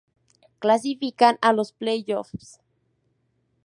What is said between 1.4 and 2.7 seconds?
a los playoffs